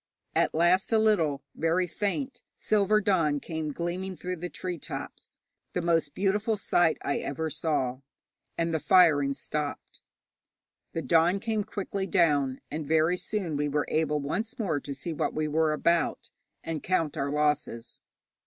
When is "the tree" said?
4.37-4.79